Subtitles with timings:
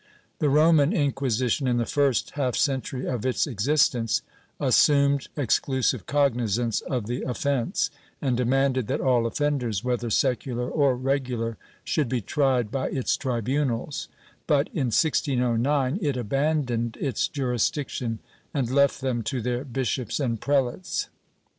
[0.39, 4.23] The Roman Inquisition, in the first half century of its existence,
[4.59, 11.37] assumed exclusive cognizance of the offence, and demanded that all offenders, whether secular or regu
[11.37, 14.07] lar, should be tried by its tribunals,
[14.47, 18.17] but, in 1609, it abandoned its jurisdiction
[18.55, 21.09] and left them to their bishops and prelates.